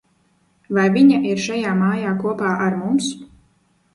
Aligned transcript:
Vai 0.77 0.85
viņa 0.95 1.19
ir 1.31 1.43
šajā 1.43 1.73
mājā 1.83 2.15
kopā 2.23 2.53
ar 2.69 2.79
mums? 2.79 3.13